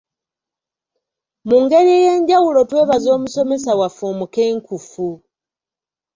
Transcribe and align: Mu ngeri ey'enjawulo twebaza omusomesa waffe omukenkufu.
Mu 1.47 1.57
ngeri 1.63 1.91
ey'enjawulo 1.99 2.59
twebaza 2.69 3.09
omusomesa 3.17 3.71
waffe 3.79 4.03
omukenkufu. 4.11 5.09